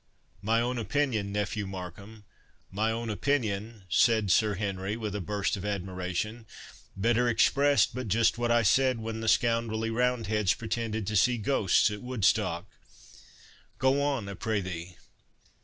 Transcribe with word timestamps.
'""My 0.51 0.61
own 0.61 0.79
opinion, 0.79 1.31
nephew 1.31 1.67
Markham, 1.67 2.23
my 2.71 2.89
own 2.91 3.11
opinion," 3.11 3.83
said 3.87 4.31
Sir 4.31 4.55
Henry, 4.55 4.97
with 4.97 5.13
a 5.13 5.21
burst 5.21 5.55
of 5.55 5.63
admiration; 5.63 6.47
"better 6.97 7.29
expressed, 7.29 7.93
but 7.93 8.07
just 8.07 8.35
what 8.35 8.49
I 8.49 8.63
said 8.63 8.99
when 8.99 9.21
the 9.21 9.27
scoundrelly 9.27 9.91
roundheads 9.91 10.55
pretended 10.55 11.05
to 11.05 11.15
see 11.15 11.37
ghosts 11.37 11.91
at 11.91 12.01
Woodstock—Go 12.01 14.01
on, 14.01 14.27
I 14.27 14.33
prithee." 14.33 14.97